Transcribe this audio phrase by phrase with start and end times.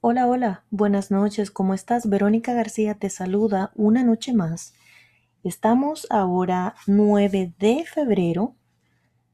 [0.00, 2.08] Hola, hola, buenas noches, ¿cómo estás?
[2.08, 4.72] Verónica García te saluda una noche más.
[5.42, 8.54] Estamos ahora 9 de febrero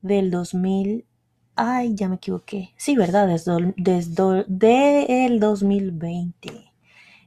[0.00, 1.04] del 2000.
[1.54, 2.72] Ay, ya me equivoqué.
[2.78, 3.28] Sí, ¿verdad?
[3.28, 6.72] Desde, desde el 2020.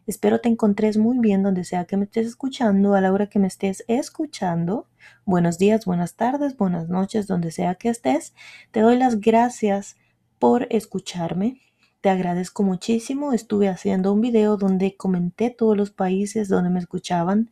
[0.08, 3.38] Espero te encontres muy bien donde sea que me estés escuchando, a la hora que
[3.38, 4.88] me estés escuchando.
[5.26, 8.34] Buenos días, buenas tardes, buenas noches, donde sea que estés.
[8.72, 9.96] Te doy las gracias
[10.40, 11.62] por escucharme.
[12.02, 13.34] Te agradezco muchísimo.
[13.34, 17.50] Estuve haciendo un video donde comenté todos los países donde me escuchaban.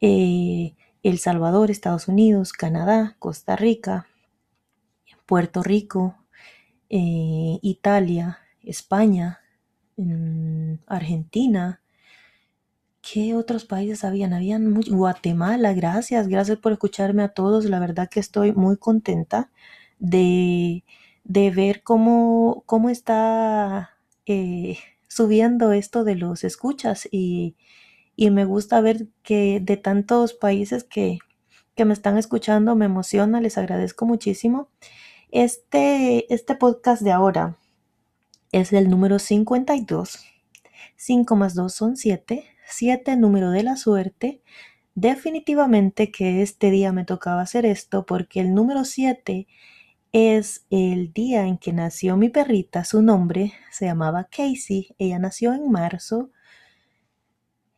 [0.00, 4.06] Eh, el Salvador, Estados Unidos, Canadá, Costa Rica,
[5.26, 6.16] Puerto Rico,
[6.90, 9.40] eh, Italia, España,
[10.86, 11.80] Argentina.
[13.02, 14.32] ¿Qué otros países habían?
[14.32, 17.64] Habían Guatemala, gracias, gracias por escucharme a todos.
[17.64, 19.50] La verdad que estoy muy contenta
[19.98, 20.84] de
[21.24, 23.90] de ver cómo, cómo está
[24.26, 24.78] eh,
[25.08, 27.56] subiendo esto de los escuchas y,
[28.16, 31.18] me gusta ver que de tantos países que,
[31.74, 34.68] que, me están escuchando me emociona, les agradezco muchísimo.
[35.30, 37.56] Este, este podcast de ahora
[38.52, 40.18] es el número 52.
[40.96, 42.44] 5 más 2 son 7.
[42.68, 44.42] 7 número de la suerte.
[44.94, 49.46] Definitivamente que este día me tocaba hacer esto porque el número 7
[50.12, 52.84] es el día en que nació mi perrita.
[52.84, 54.94] Su nombre se llamaba Casey.
[54.98, 56.30] Ella nació en marzo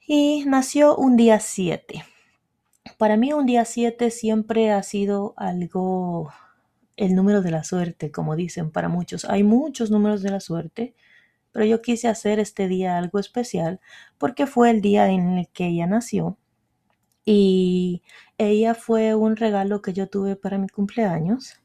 [0.07, 2.05] y nació un día 7.
[2.99, 6.33] Para mí un día 7 siempre ha sido algo,
[6.97, 9.25] el número de la suerte, como dicen para muchos.
[9.27, 10.95] Hay muchos números de la suerte,
[11.53, 13.81] pero yo quise hacer este día algo especial
[14.19, 16.39] porque fue el día en el que ella nació.
[17.25, 18.03] Y
[18.39, 21.62] ella fue un regalo que yo tuve para mi cumpleaños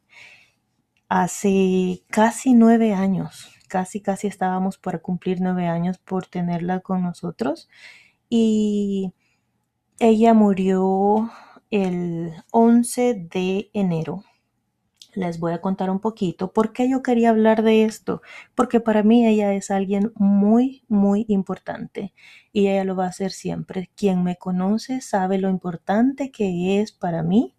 [1.10, 7.70] hace casi nueve años, casi casi estábamos para cumplir nueve años por tenerla con nosotros
[8.30, 9.14] y
[10.00, 11.32] ella murió
[11.72, 14.24] el 11 de enero.
[15.16, 18.22] Les voy a contar un poquito por qué yo quería hablar de esto,
[18.56, 22.14] porque para mí ella es alguien muy, muy importante
[22.54, 23.90] y ella lo va a hacer siempre.
[23.96, 27.56] Quien me conoce sabe lo importante que es para mí.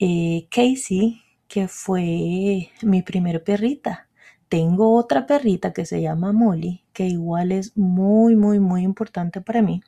[0.00, 4.08] Eh, Casey que fue mi primer perrita.
[4.48, 9.62] Tengo otra perrita que se llama Molly, que igual es muy, muy, muy importante para
[9.62, 9.82] mí.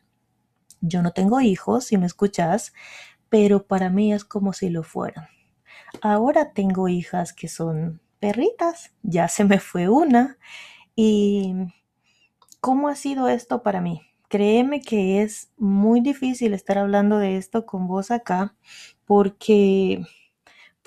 [0.81, 2.73] Yo no tengo hijos, si me escuchas,
[3.29, 5.29] pero para mí es como si lo fueran.
[6.03, 10.39] Ahora tengo hijas que son perritas, ya se me fue una.
[10.97, 11.55] ¿Y
[12.61, 14.03] cómo ha sido esto para mí?
[14.29, 18.55] Créeme que es muy difícil estar hablando de esto con vos acá
[19.05, 20.03] porque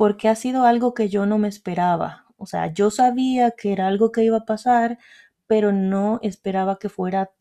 [0.03, 2.25] porque ha sido algo que yo no me esperaba.
[2.35, 4.99] O sea, yo sabía que era algo que iba a pasar,
[5.47, 7.31] pero no esperaba que fuera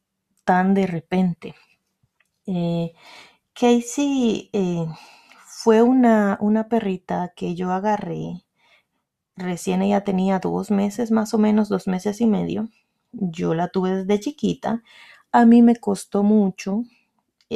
[0.44, 1.56] tan de repente.
[2.46, 2.92] Eh,
[3.52, 4.86] Casey eh,
[5.44, 8.44] fue una, una perrita que yo agarré.
[9.34, 12.68] Recién ella tenía dos meses, más o menos dos meses y medio.
[13.10, 14.84] Yo la tuve desde chiquita.
[15.32, 16.84] A mí me costó mucho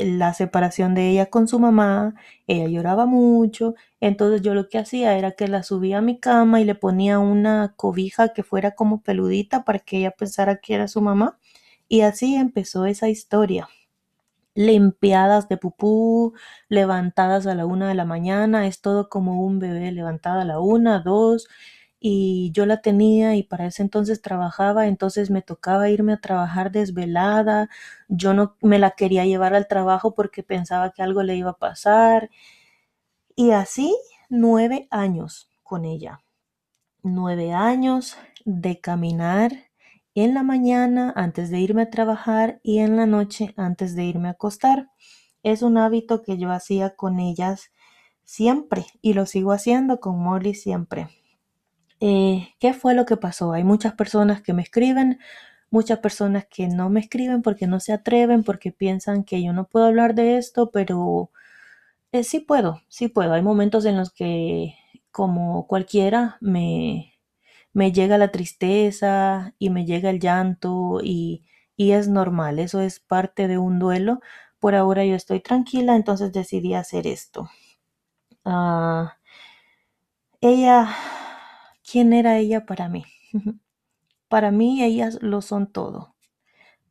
[0.05, 2.15] la separación de ella con su mamá,
[2.47, 6.61] ella lloraba mucho, entonces yo lo que hacía era que la subía a mi cama
[6.61, 10.89] y le ponía una cobija que fuera como peludita para que ella pensara que era
[10.89, 11.39] su mamá
[11.89, 13.69] y así empezó esa historia.
[14.55, 16.35] Limpiadas de pupú,
[16.69, 20.61] levantadas a la una de la mañana, es todo como un bebé levantada a la
[20.61, 21.47] una, dos,
[22.09, 26.71] y yo la tenía y para ese entonces trabajaba, entonces me tocaba irme a trabajar
[26.71, 27.69] desvelada,
[28.09, 31.59] yo no me la quería llevar al trabajo porque pensaba que algo le iba a
[31.59, 32.31] pasar.
[33.35, 33.93] Y así
[34.29, 36.21] nueve años con ella.
[37.03, 39.51] Nueve años de caminar
[40.15, 44.29] en la mañana antes de irme a trabajar y en la noche antes de irme
[44.29, 44.91] a acostar.
[45.43, 47.73] Es un hábito que yo hacía con ellas
[48.25, 51.09] siempre y lo sigo haciendo con Molly siempre.
[52.01, 53.53] Eh, ¿Qué fue lo que pasó?
[53.53, 55.19] Hay muchas personas que me escriben,
[55.71, 59.67] muchas personas que no me escriben porque no se atreven, porque piensan que yo no
[59.69, 61.31] puedo hablar de esto, pero
[62.13, 63.35] eh, sí puedo, sí puedo.
[63.35, 64.75] Hay momentos en los que,
[65.13, 67.13] como cualquiera, me,
[67.75, 71.45] llega la tristeza y me llega el llanto y,
[71.77, 74.21] y es normal, eso es parte de un duelo.
[74.61, 77.49] Por ahora yo estoy tranquila, entonces decidí hacer esto.
[78.45, 79.19] Ah,
[80.41, 80.89] ella
[81.91, 83.05] quién era ella para mí.
[84.29, 86.17] para mí ellas lo son todo.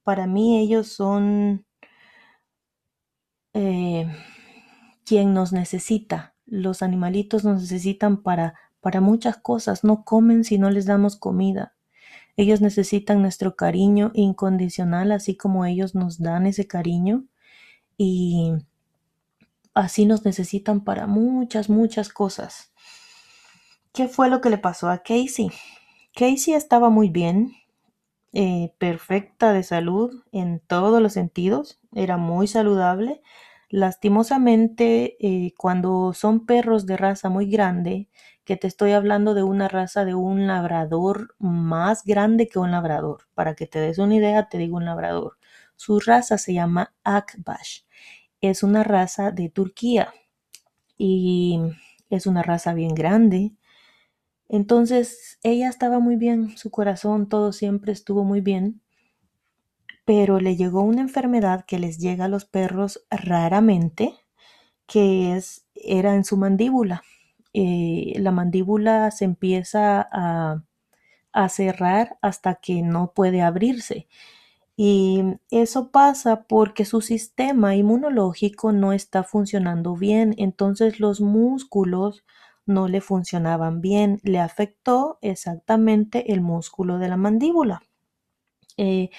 [0.04, 1.66] Para mí ellos son
[3.54, 4.08] eh,
[5.06, 6.36] quien nos necesita.
[6.46, 9.84] Los animalitos nos necesitan para, para muchas cosas.
[9.84, 11.76] No comen si no les damos comida.
[12.38, 17.26] Ellos necesitan nuestro cariño incondicional, así como ellos nos dan ese cariño.
[17.98, 18.54] Y
[19.74, 22.74] así nos necesitan para muchas, muchas cosas.
[23.96, 25.50] ¿Qué fue lo que le pasó a Casey?
[26.16, 27.54] Casey estaba muy bien,
[28.34, 33.22] eh, perfecta de salud en todos los sentidos, era muy saludable.
[33.70, 38.10] Lastimosamente, eh, cuando son perros de raza muy grande,
[38.46, 43.28] que te estoy hablando de una raza de un labrador más grande que un labrador.
[43.36, 45.38] Para que te des una idea, te digo un labrador.
[45.76, 47.82] Su raza se llama Akbash.
[48.42, 50.14] Es una raza de Turquía
[50.98, 51.60] y
[52.10, 53.52] es una raza bien grande.
[54.56, 58.82] Entonces ella estaba muy bien, su corazón todo siempre estuvo muy bien,
[60.06, 64.14] pero le llegó una enfermedad que les llega a los perros raramente,
[64.88, 67.04] que es, era en su mandíbula.
[67.54, 70.64] Eh, la mandíbula se empieza a,
[71.34, 74.08] a cerrar hasta que no puede abrirse.
[74.78, 82.26] Y eso pasa porque su sistema inmunológico no está funcionando bien, entonces los músculos
[82.66, 87.84] no le funcionaban bien, le afectó exactamente el músculo de la mandíbula.
[88.78, 89.10] Eh,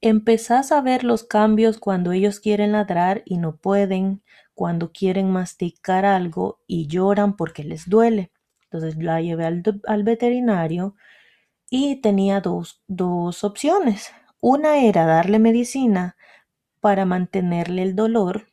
[0.00, 4.22] empezás a ver los cambios cuando ellos quieren ladrar y no pueden,
[4.54, 8.32] cuando quieren masticar algo y lloran porque les duele.
[8.64, 10.94] Entonces la llevé al, veterinario
[11.70, 14.12] y tenía dos, dos opciones.
[14.40, 16.16] Una era darle medicina
[16.80, 18.48] para mantenerle el dolor.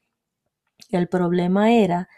[0.90, 2.10] El problema era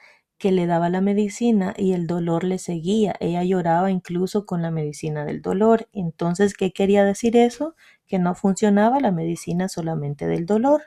[0.42, 3.16] que le daba la medicina y el dolor le seguía.
[3.20, 5.88] Ella lloraba incluso con la medicina del dolor.
[5.94, 7.76] Entonces, ¿qué quería decir eso?
[8.08, 10.82] Que no funcionaba la medicina solamente del dolor.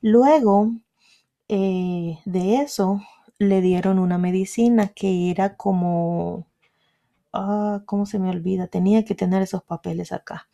[0.00, 0.72] Luego
[1.48, 3.00] eh, de eso,
[3.38, 6.48] le dieron una medicina que era como...
[7.32, 8.66] Ah, ¿cómo se me olvida?
[8.66, 10.48] Tenía que tener esos papeles acá.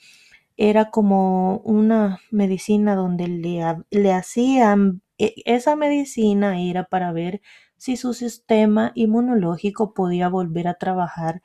[0.58, 5.00] Era como una medicina donde le, le hacían...
[5.18, 7.40] E, esa medicina era para ver
[7.76, 11.42] si su sistema inmunológico podía volver a trabajar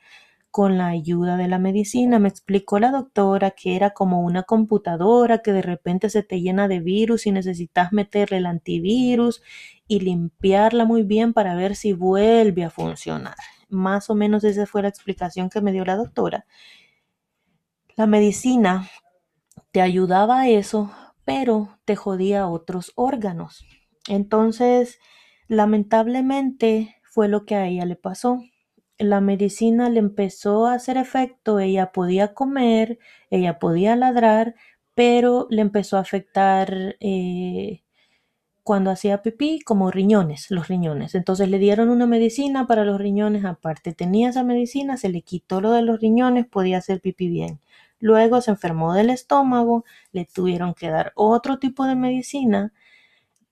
[0.52, 2.18] con la ayuda de la medicina.
[2.18, 6.68] Me explicó la doctora que era como una computadora que de repente se te llena
[6.68, 9.42] de virus y necesitas meterle el antivirus
[9.88, 13.34] y limpiarla muy bien para ver si vuelve a funcionar.
[13.70, 16.44] Más o menos esa fue la explicación que me dio la doctora.
[17.96, 18.90] La medicina
[19.70, 20.92] te ayudaba a eso,
[21.24, 23.64] pero te jodía otros órganos.
[24.06, 24.98] Entonces,
[25.52, 28.40] Lamentablemente fue lo que a ella le pasó.
[28.96, 34.54] La medicina le empezó a hacer efecto, ella podía comer, ella podía ladrar,
[34.94, 37.82] pero le empezó a afectar eh,
[38.62, 41.14] cuando hacía pipí como riñones, los riñones.
[41.14, 43.92] Entonces le dieron una medicina para los riñones aparte.
[43.92, 47.60] Tenía esa medicina, se le quitó lo de los riñones, podía hacer pipí bien.
[48.00, 52.72] Luego se enfermó del estómago, le tuvieron que dar otro tipo de medicina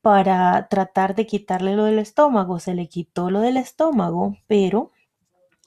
[0.03, 2.59] para tratar de quitarle lo del estómago.
[2.61, 4.93] Se le quitó lo del estómago, pero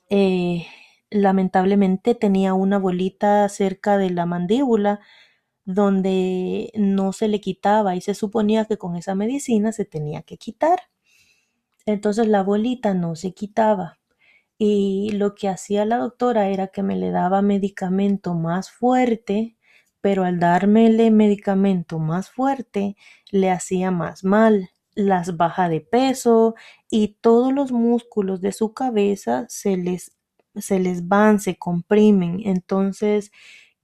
[0.09, 0.65] eh,
[1.09, 4.99] lamentablemente tenía una bolita cerca de la mandíbula
[5.65, 10.37] donde no se le quitaba y se suponía que con esa medicina se tenía que
[10.37, 10.81] quitar.
[11.85, 13.99] Entonces la bolita no se quitaba
[14.57, 19.57] y lo que hacía la doctora era que me le daba medicamento más fuerte
[20.03, 22.97] pero al darme el medicamento más fuerte
[23.31, 26.55] le hacía más mal, las baja de peso
[26.89, 30.17] y todos los músculos de su cabeza se les,
[30.55, 33.31] se les van, se comprimen, entonces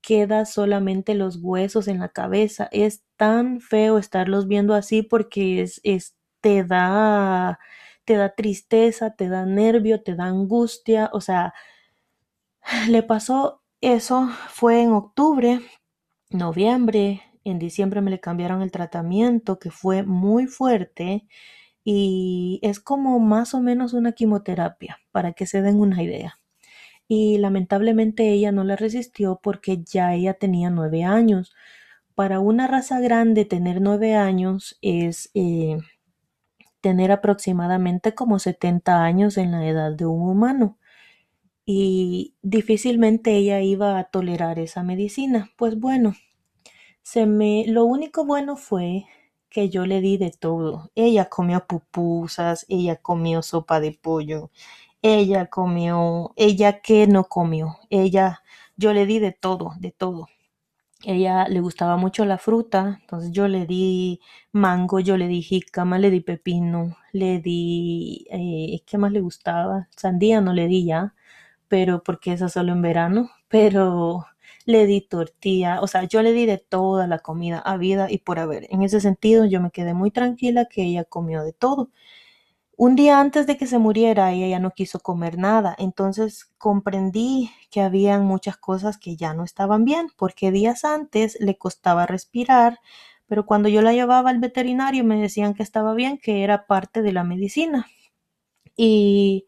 [0.02, 2.68] queda solamente los huesos en la cabeza.
[2.70, 7.58] Es tan feo estarlos viendo así porque es, es te da
[8.04, 11.54] te da tristeza, te da nervio, te da angustia, o sea,
[12.88, 15.60] le pasó eso fue en octubre
[16.30, 21.26] noviembre, en diciembre me le cambiaron el tratamiento que fue muy fuerte
[21.84, 26.38] y es como más o menos una quimioterapia, para que se den una idea.
[27.08, 31.52] Y lamentablemente ella no la resistió porque ya ella tenía nueve años.
[32.14, 35.78] Para una raza grande tener nueve años es eh,
[36.80, 40.78] tener aproximadamente como 70 años en la edad de un humano
[41.64, 45.50] y difícilmente ella iba a tolerar esa medicina.
[45.56, 46.14] Pues bueno,
[47.02, 49.04] se me lo único bueno fue
[49.50, 50.90] que yo le di de todo.
[50.94, 54.50] Ella comió pupusas, ella comió sopa de pollo,
[55.02, 58.42] ella comió, ella que no comió, ella,
[58.76, 60.28] yo le di de todo, de todo.
[61.04, 64.20] Ella le gustaba mucho la fruta, entonces yo le di
[64.52, 69.88] mango, yo le di jícama, le di pepino, le di, eh, ¿qué más le gustaba?
[69.96, 71.14] Sandía no le di ya,
[71.70, 74.26] pero porque eso solo en verano, pero
[74.66, 78.18] le di tortilla, o sea, yo le di de toda la comida a vida y
[78.18, 78.66] por haber.
[78.70, 81.90] En ese sentido, yo me quedé muy tranquila que ella comió de todo.
[82.76, 87.50] Un día antes de que se muriera, ella ya no quiso comer nada, entonces comprendí
[87.70, 92.80] que habían muchas cosas que ya no estaban bien, porque días antes le costaba respirar,
[93.28, 97.02] pero cuando yo la llevaba al veterinario me decían que estaba bien, que era parte
[97.02, 97.86] de la medicina.
[98.76, 99.46] Y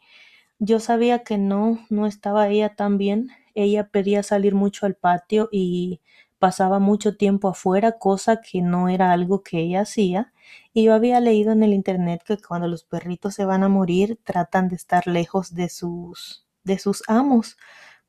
[0.64, 3.30] yo sabía que no, no estaba ella tan bien.
[3.54, 6.00] Ella pedía salir mucho al patio y
[6.38, 10.32] pasaba mucho tiempo afuera, cosa que no era algo que ella hacía.
[10.72, 14.20] Y yo había leído en el internet que cuando los perritos se van a morir,
[14.22, 17.56] tratan de estar lejos de sus, de sus amos,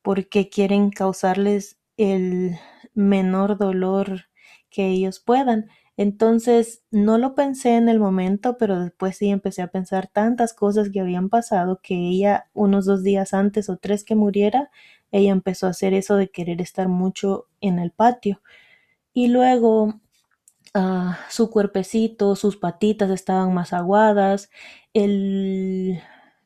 [0.04, 2.60] porque quieren causarles el
[2.94, 4.26] menor dolor
[4.70, 5.70] que ellos puedan.
[5.98, 10.90] Entonces, no lo pensé en el momento, pero después sí empecé a pensar tantas cosas
[10.90, 14.72] que habían pasado que ella, unos dos días antes o tres que muriera,
[15.12, 18.42] ella empezó a hacer eso de querer estar mucho en el patio.
[19.14, 20.02] Y luego
[20.76, 24.50] uh, su cuerpecito, sus patitas estaban más aguadas.
[24.94, 26.02] El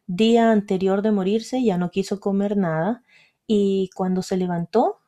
[0.08, 3.04] día anterior de morirse ya no quiso comer nada
[3.48, 5.00] y cuando se levantó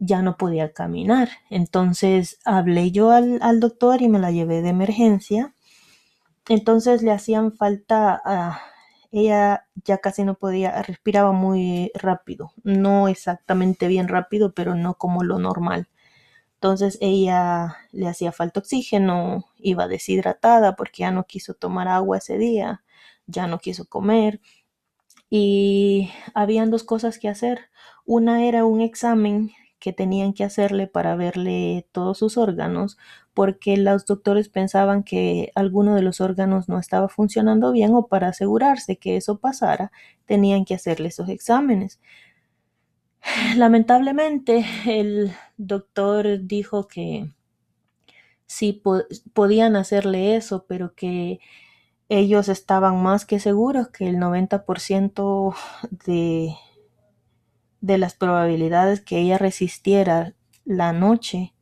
[0.00, 1.28] ya no podía caminar.
[1.50, 5.54] Entonces hablé yo al, al doctor y me la llevé de emergencia.
[6.48, 13.88] Entonces le hacían falta, uh, ella ya casi no podía, respiraba muy rápido, no exactamente
[13.88, 15.88] bien rápido, pero no como lo normal.
[16.54, 22.38] Entonces ella le hacía falta oxígeno, iba deshidratada porque ya no quiso tomar agua ese
[22.38, 22.82] día,
[23.26, 24.40] ya no quiso comer
[25.30, 27.70] y habían dos cosas que hacer.
[28.04, 32.98] Una era un examen que tenían que hacerle para verle todos sus órganos,
[33.34, 38.28] porque los doctores pensaban que alguno de los órganos no estaba funcionando bien o para
[38.28, 39.90] asegurarse que eso pasara,
[40.26, 42.00] tenían que hacerle esos exámenes.
[43.56, 47.30] Lamentablemente, el doctor dijo que
[48.46, 51.40] sí po podían hacerle eso, pero que
[52.08, 55.54] ellos estaban más que seguros que el 90%
[56.04, 56.56] de
[57.80, 60.34] de las probabilidades que ella resistiera
[60.64, 61.54] la noche,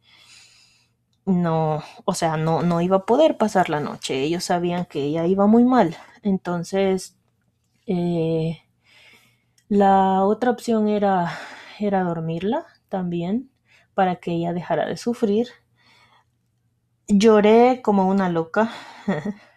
[1.27, 4.23] no, o sea, no, no iba a poder pasar la noche.
[4.23, 5.97] Ellos sabían que ella iba muy mal.
[6.23, 7.17] Entonces,
[7.87, 8.63] eh,
[9.69, 11.33] la otra opción era,
[11.79, 13.51] era dormirla también
[13.95, 15.49] para que ella dejara de sufrir.
[17.09, 18.71] Lloré como una loca.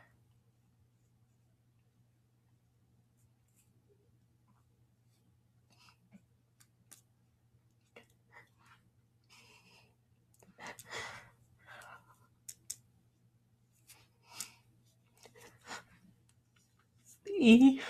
[17.42, 17.82] y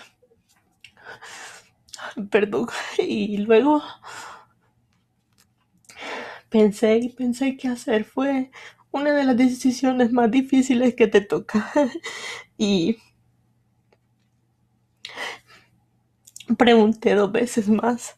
[2.30, 2.66] perdón
[2.98, 3.82] y luego
[6.50, 8.04] pensé y pensé qué hacer.
[8.04, 8.50] Fue
[8.90, 11.70] una de las decisiones más difíciles que te toca.
[12.58, 12.98] Y
[16.56, 18.16] pregunté dos veces más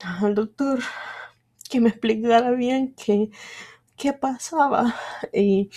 [0.00, 0.80] al doctor
[1.68, 3.30] que me explicara bien qué,
[3.96, 4.94] qué pasaba.
[5.32, 5.70] Y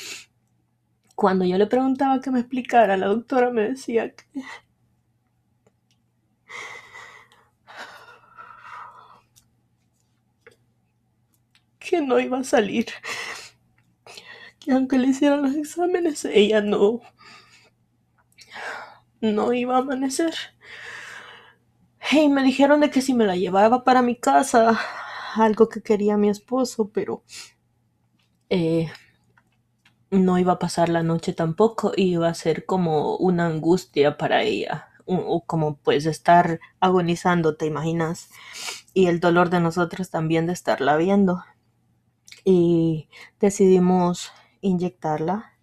[1.16, 4.26] cuando yo le preguntaba que me explicara, la doctora me decía que
[11.80, 12.88] que no iba a salir,
[14.60, 17.02] que aunque le hicieran los exámenes, ella no,
[19.22, 20.34] no iba a amanecer.
[22.12, 24.80] Y me dijeron de que si me la llevaba para mi casa,
[25.36, 27.24] algo que quería mi esposo, pero
[28.50, 28.92] eh,
[30.14, 34.90] no iba a pasar la noche tampoco, iba a ser como una angustia para ella,
[35.06, 38.30] o como pues estar agonizando, ¿te imaginas?
[38.94, 41.44] Y el dolor de nosotros también de estarla viendo.
[42.46, 45.54] Y decidimos inyectarla,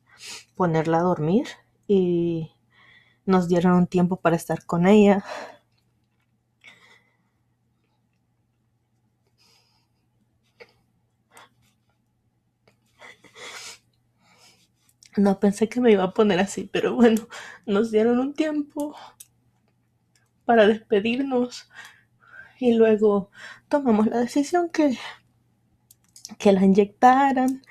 [0.57, 1.47] ponerla a dormir
[1.87, 2.53] y
[3.27, 5.25] nos dieron un tiempo para estar con ella.
[15.17, 17.29] No pensé que me iba a poner así, pero bueno,
[17.67, 18.95] nos dieron un tiempo
[20.45, 21.69] para despedirnos
[22.59, 23.31] y luego
[23.69, 24.99] tomamos la decisión que,
[26.39, 27.63] que la inyectaran.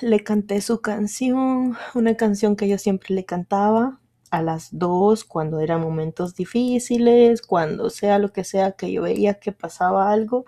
[0.00, 4.00] Le canté su canción, una canción que yo siempre le cantaba
[4.30, 9.34] a las dos cuando eran momentos difíciles, cuando sea lo que sea que yo veía
[9.34, 10.46] que pasaba algo,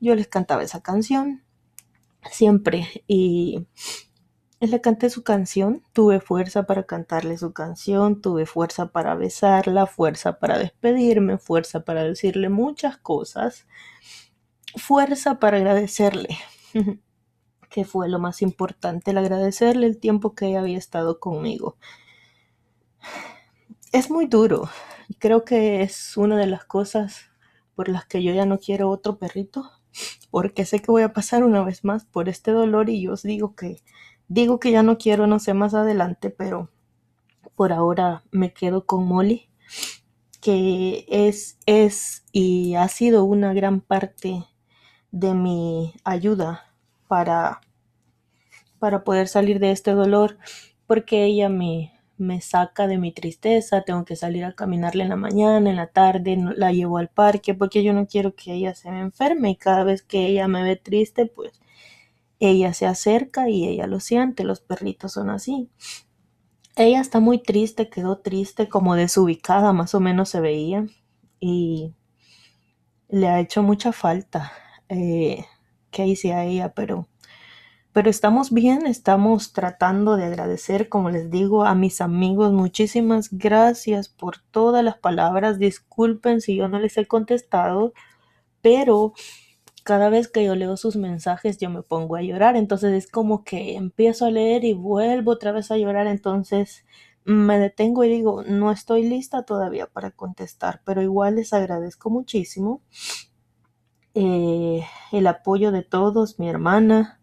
[0.00, 1.42] yo les cantaba esa canción
[2.30, 3.66] siempre y
[4.60, 10.38] le canté su canción, tuve fuerza para cantarle su canción, tuve fuerza para besarla, fuerza
[10.38, 13.66] para despedirme, fuerza para decirle muchas cosas.
[14.76, 16.38] fuerza para agradecerle,
[17.70, 21.76] que fue lo más importante, el agradecerle el tiempo que ella había estado conmigo.
[23.92, 24.68] Es muy duro,
[25.18, 27.30] creo que es una de las cosas
[27.74, 29.70] por las que yo ya no quiero otro perrito,
[30.30, 33.22] porque sé que voy a pasar una vez más por este dolor y yo os
[33.22, 33.82] digo que
[34.28, 36.70] digo que ya no quiero, no sé más adelante, pero
[37.56, 39.50] por ahora me quedo con Molly,
[40.40, 44.44] que es, es y ha sido una gran parte
[45.12, 46.64] de mi ayuda
[47.08, 47.60] para,
[48.78, 50.38] para poder salir de este dolor,
[50.86, 55.16] porque ella me, me saca de mi tristeza, tengo que salir a caminarle en la
[55.16, 58.90] mañana, en la tarde, la llevo al parque, porque yo no quiero que ella se
[58.90, 61.60] me enferme y cada vez que ella me ve triste, pues
[62.38, 65.70] ella se acerca y ella lo siente, los perritos son así.
[66.76, 70.86] Ella está muy triste, quedó triste, como desubicada, más o menos se veía,
[71.40, 71.94] y
[73.08, 74.52] le ha hecho mucha falta
[74.88, 75.44] eh,
[75.90, 77.08] que hice a ella, pero,
[77.92, 84.10] pero estamos bien, estamos tratando de agradecer, como les digo, a mis amigos, muchísimas gracias
[84.10, 87.94] por todas las palabras, disculpen si yo no les he contestado,
[88.60, 89.14] pero
[89.86, 93.44] cada vez que yo leo sus mensajes yo me pongo a llorar, entonces es como
[93.44, 96.84] que empiezo a leer y vuelvo otra vez a llorar, entonces
[97.24, 102.82] me detengo y digo, no estoy lista todavía para contestar, pero igual les agradezco muchísimo
[104.14, 107.15] eh, el apoyo de todos, mi hermana,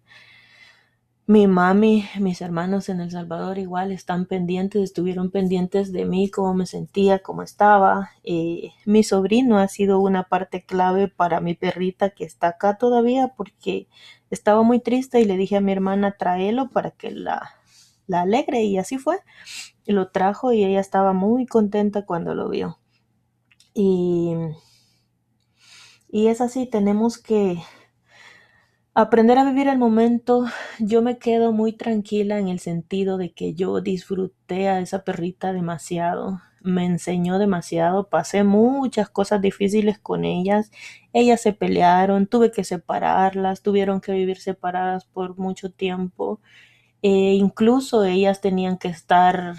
[1.26, 6.54] mi mami, mis hermanos en El Salvador igual están pendientes, estuvieron pendientes de mí, cómo
[6.54, 8.12] me sentía, cómo estaba.
[8.24, 13.34] Eh, mi sobrino ha sido una parte clave para mi perrita que está acá todavía
[13.38, 13.88] porque
[14.32, 17.52] estaba muy triste y le dije a mi hermana tráelo para que la,
[18.08, 19.20] la alegre y así fue.
[19.86, 22.80] lo trajo y ella estaba muy contenta cuando lo vio.
[23.74, 24.36] Y,
[26.10, 27.58] y es así, tenemos que
[28.96, 30.46] Aprender a vivir el momento,
[30.80, 35.52] yo me quedo muy tranquila en el sentido de que yo disfruté a esa perrita
[35.52, 40.70] demasiado, me enseñó demasiado, pasé muchas cosas difíciles con ellas,
[41.12, 46.40] ellas se pelearon, tuve que separarlas, tuvieron que vivir separadas por mucho tiempo,
[47.02, 49.56] e incluso ellas tenían que estar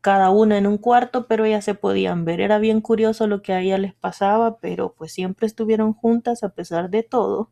[0.00, 3.52] cada una en un cuarto, pero ellas se podían ver, era bien curioso lo que
[3.52, 7.50] a ellas les pasaba, pero pues siempre estuvieron juntas a pesar de todo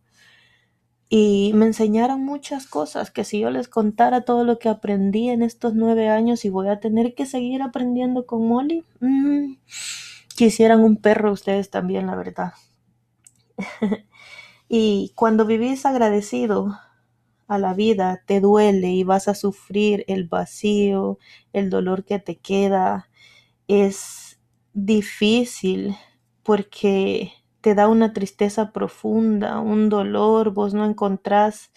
[1.09, 5.43] y me enseñaron muchas cosas que si yo les contara todo lo que aprendí en
[5.43, 9.55] estos nueve años y voy a tener que seguir aprendiendo con Molly, mm,
[10.37, 12.55] quisieran un perro ustedes también, la verdad.
[14.69, 16.79] y cuando vivís agradecido
[17.47, 21.19] a la vida, te duele y vas a sufrir el vacío,
[21.53, 23.09] el dolor que te queda,
[23.69, 24.41] es
[24.73, 25.97] difícil
[26.43, 27.33] porque
[27.65, 31.71] te da una tristeza profunda, un dolor, vos no encontrás,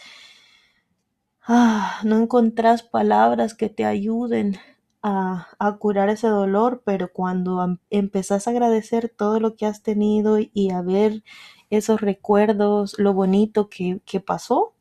[1.43, 4.57] ah, no encontrás palabras que te ayuden
[5.01, 5.47] a,
[5.79, 10.81] curar ese dolor, pero cuando empezás a agradecer todo lo que has tenido y a
[10.81, 11.23] ver
[11.69, 14.73] esos recuerdos, lo bonito que, pasó,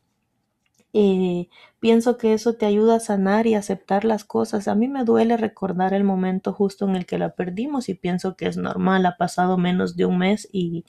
[0.93, 4.67] eh, pienso que eso te ayuda a sanar y aceptar las cosas.
[4.67, 8.37] A mí me duele recordar el momento justo en el que la perdimos y pienso
[8.37, 10.85] que es normal, ha pasado menos de un mes y,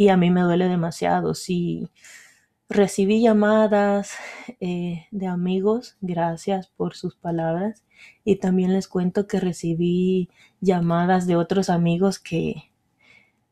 [0.00, 1.34] y a mí me duele demasiado.
[1.34, 1.90] Si
[2.70, 4.12] recibí llamadas
[4.58, 7.84] eh, de amigos, gracias por sus palabras.
[8.24, 10.30] Y también les cuento que recibí
[10.62, 12.72] llamadas de otros amigos que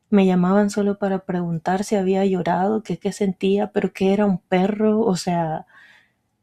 [0.09, 5.01] me llamaban solo para preguntar si había llorado, qué sentía, pero que era un perro,
[5.01, 5.67] o sea,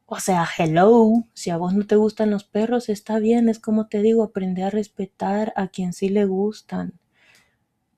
[0.06, 3.88] o sea, hello, si a vos no te gustan los perros, está bien, es como
[3.88, 6.94] te digo, aprende a respetar a quien sí le gustan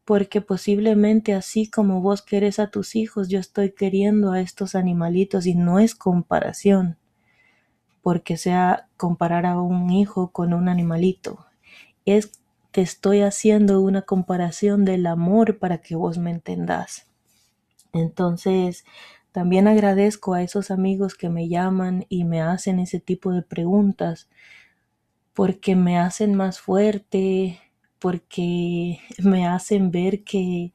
[0.08, 5.44] porque posiblemente así como vos querés a tus hijos, yo estoy queriendo a estos animalitos
[5.44, 6.96] y no es comparación,
[8.00, 11.44] porque sea comparar a un hijo con un animalito,
[12.06, 12.40] es
[12.70, 17.04] te estoy haciendo una comparación del amor para que vos me entendás.
[17.92, 18.86] Entonces,
[19.30, 24.30] también agradezco a esos amigos que me llaman y me hacen ese tipo de preguntas,
[25.34, 27.60] porque me hacen más fuerte,
[27.98, 30.72] porque me hacen ver que,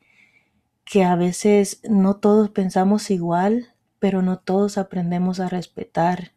[0.86, 6.34] que a veces no todos pensamos igual, pero no todos aprendemos a respetar.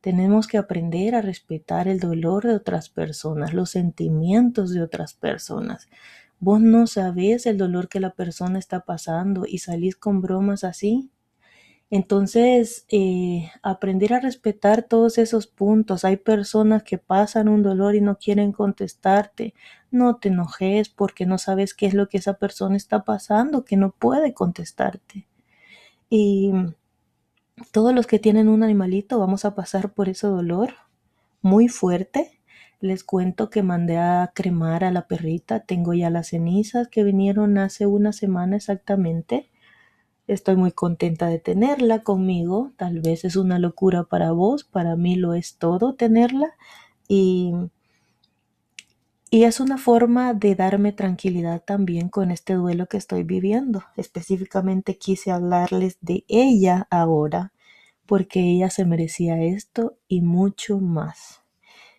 [0.00, 5.88] Tenemos que aprender a respetar el dolor de otras personas, los sentimientos de otras personas.
[6.40, 11.10] Vos no sabés el dolor que la persona está pasando y salís con bromas así.
[11.94, 16.04] Entonces, eh, aprender a respetar todos esos puntos.
[16.04, 19.54] Hay personas que pasan un dolor y no quieren contestarte.
[19.92, 23.76] No te enojes porque no sabes qué es lo que esa persona está pasando, que
[23.76, 25.28] no puede contestarte.
[26.10, 26.50] Y
[27.72, 30.74] todos los que tienen un animalito vamos a pasar por ese dolor
[31.42, 32.40] muy fuerte.
[32.80, 35.60] Les cuento que mandé a cremar a la perrita.
[35.60, 39.50] Tengo ya las cenizas que vinieron hace una semana exactamente.
[40.26, 42.72] Estoy muy contenta de tenerla conmigo.
[42.76, 46.54] Tal vez es una locura para vos, para mí lo es todo tenerla.
[47.08, 47.52] Y,
[49.30, 53.82] y es una forma de darme tranquilidad también con este duelo que estoy viviendo.
[53.96, 57.52] Específicamente quise hablarles de ella ahora,
[58.06, 61.42] porque ella se merecía esto y mucho más.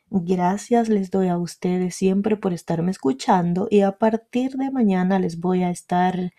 [0.09, 5.39] Gracias les doy a ustedes siempre por estarme escuchando y a partir de mañana les
[5.39, 6.31] voy a estar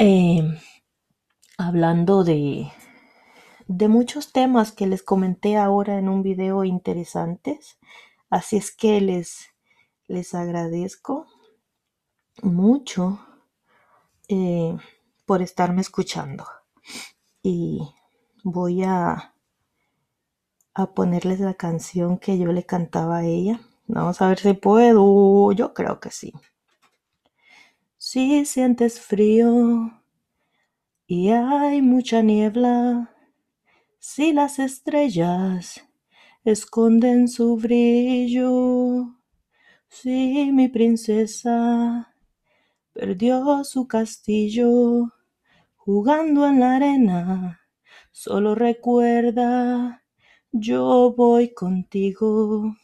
[0.00, 0.42] eh,
[1.58, 2.72] hablando de,
[3.68, 7.78] de muchos temas que les comenté ahora en un video interesantes.
[8.30, 9.50] Así es que les,
[10.08, 11.26] les agradezco
[12.42, 13.20] mucho
[14.28, 14.76] eh,
[15.26, 16.44] por estarme escuchando.
[17.42, 17.80] Y
[18.44, 19.34] voy a,
[20.74, 23.60] a ponerles la canción que yo le cantaba a ella.
[23.86, 25.52] Vamos a ver si puedo.
[25.52, 26.32] Yo creo que sí.
[28.12, 30.02] Si sientes frío
[31.06, 33.14] y hay mucha niebla,
[34.00, 35.88] si las estrellas
[36.42, 39.14] esconden su brillo,
[39.86, 42.12] si mi princesa
[42.92, 45.12] perdió su castillo
[45.76, 47.60] jugando en la arena,
[48.10, 50.02] solo recuerda,
[50.50, 52.74] yo voy contigo.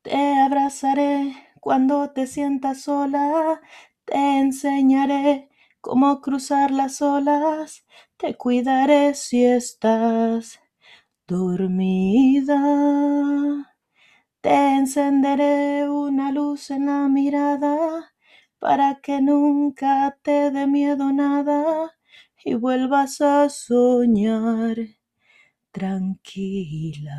[0.00, 3.60] Te abrazaré cuando te sientas sola,
[4.04, 5.48] te enseñaré
[5.80, 7.86] cómo cruzar las olas,
[8.18, 10.60] te cuidaré si estás
[11.28, 12.58] dormida.
[14.42, 18.12] Te encenderé una luz en la mirada
[18.58, 21.92] para que nunca te dé miedo nada
[22.44, 24.76] y vuelvas a soñar
[25.72, 27.18] tranquila.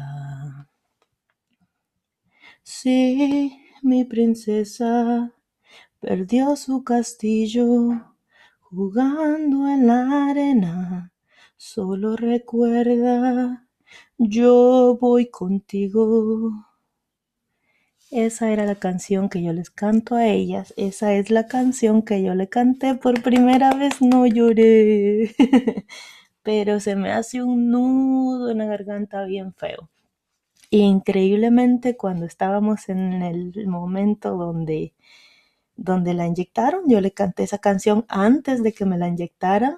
[2.64, 5.34] Sí, mi princesa
[6.00, 8.16] perdió su castillo
[8.62, 11.12] jugando en la arena.
[11.58, 13.68] Solo recuerda,
[14.18, 16.52] yo voy contigo.
[18.12, 20.74] Esa era la canción que yo les canto a ellas.
[20.78, 24.02] Esa es la canción que yo le canté por primera vez.
[24.02, 25.36] No lloré.
[26.44, 29.90] Pero se me hace un nudo en la garganta bien feo.
[30.74, 34.94] Increíblemente, cuando estábamos en el momento donde,
[35.76, 39.78] donde la inyectaron, yo le canté esa canción antes de que me la inyectaran.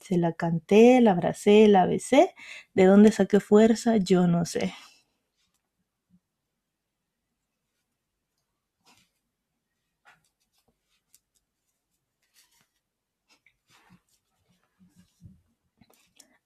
[0.00, 2.34] Se la canté, la abracé, la besé.
[2.74, 3.98] ¿De dónde saqué fuerza?
[3.98, 4.74] Yo no sé.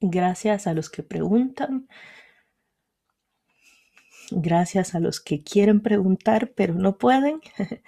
[0.00, 1.88] Gracias a los que preguntan.
[4.30, 7.40] Gracias a los que quieren preguntar pero no pueden.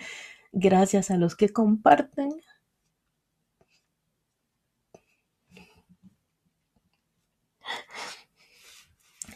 [0.53, 2.31] Gracias a los que comparten.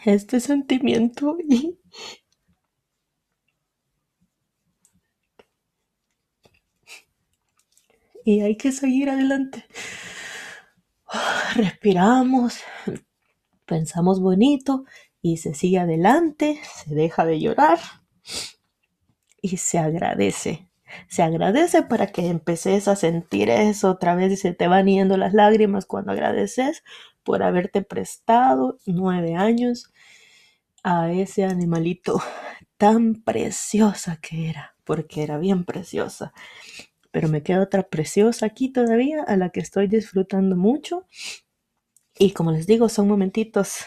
[0.05, 1.79] Este sentimiento y,
[8.25, 9.65] y hay que seguir adelante.
[11.57, 12.61] Respiramos,
[13.67, 14.85] pensamos bonito
[15.23, 17.79] y se sigue adelante, se deja de llorar
[19.43, 20.69] y se agradece.
[21.09, 25.17] Se agradece para que empeces a sentir eso otra vez y se te van yendo
[25.17, 26.83] las lágrimas cuando agradeces
[27.23, 29.93] por haberte prestado nueve años
[30.83, 32.21] a ese animalito
[32.77, 36.33] tan preciosa que era, porque era bien preciosa.
[37.11, 41.07] Pero me queda otra preciosa aquí todavía a la que estoy disfrutando mucho.
[42.19, 43.85] Y como les digo, son momentitos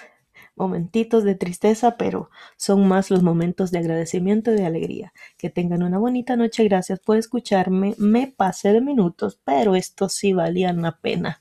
[0.55, 5.13] momentitos de tristeza, pero son más los momentos de agradecimiento y de alegría.
[5.37, 7.95] Que tengan una bonita noche, gracias por escucharme.
[7.97, 11.39] Me pasé de minutos, pero estos sí valían la pena.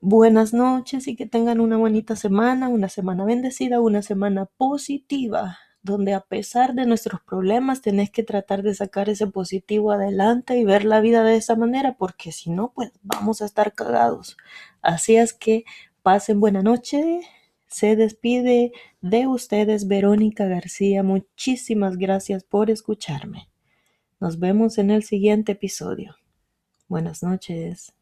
[0.00, 6.12] Buenas noches y que tengan una bonita semana, una semana bendecida, una semana positiva, donde
[6.12, 10.84] a pesar de nuestros problemas tenés que tratar de sacar ese positivo adelante y ver
[10.84, 14.36] la vida de esa manera, porque si no, pues vamos a estar cagados.
[14.80, 15.64] Así es que
[16.02, 17.20] pasen buena noche.
[17.72, 21.02] Se despide de ustedes Verónica García.
[21.02, 23.48] Muchísimas gracias por escucharme.
[24.20, 26.14] Nos vemos en el siguiente episodio.
[26.86, 27.94] Buenas noches.